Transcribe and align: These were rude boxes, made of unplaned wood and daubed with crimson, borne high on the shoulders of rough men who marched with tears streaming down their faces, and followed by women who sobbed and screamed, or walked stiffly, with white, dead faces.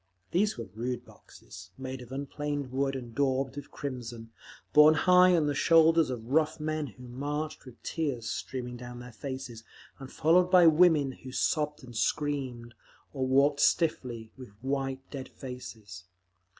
These 0.31 0.57
were 0.57 0.65
rude 0.73 1.05
boxes, 1.05 1.69
made 1.77 2.01
of 2.01 2.11
unplaned 2.11 2.71
wood 2.71 2.95
and 2.95 3.13
daubed 3.13 3.55
with 3.55 3.69
crimson, 3.69 4.31
borne 4.73 4.95
high 4.95 5.35
on 5.35 5.45
the 5.45 5.53
shoulders 5.53 6.09
of 6.09 6.25
rough 6.31 6.59
men 6.59 6.87
who 6.87 7.07
marched 7.07 7.65
with 7.65 7.83
tears 7.83 8.27
streaming 8.27 8.77
down 8.77 8.97
their 8.99 9.11
faces, 9.11 9.63
and 9.99 10.11
followed 10.11 10.49
by 10.49 10.65
women 10.65 11.11
who 11.11 11.31
sobbed 11.31 11.83
and 11.83 11.95
screamed, 11.95 12.73
or 13.13 13.27
walked 13.27 13.59
stiffly, 13.59 14.31
with 14.35 14.49
white, 14.63 15.07
dead 15.11 15.29
faces. 15.29 16.05